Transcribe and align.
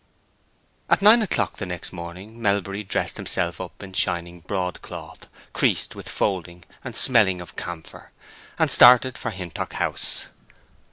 At 0.89 1.03
nine 1.03 1.21
o'clock 1.21 1.57
the 1.57 1.65
next 1.67 1.93
morning 1.93 2.41
Melbury 2.41 2.83
dressed 2.83 3.17
himself 3.17 3.61
up 3.61 3.83
in 3.83 3.93
shining 3.93 4.39
broadcloth, 4.39 5.29
creased 5.53 5.93
with 5.93 6.09
folding 6.09 6.63
and 6.83 6.95
smelling 6.95 7.39
of 7.39 7.55
camphor, 7.55 8.09
and 8.57 8.71
started 8.71 9.15
for 9.15 9.29
Hintock 9.29 9.73
House. 9.73 10.25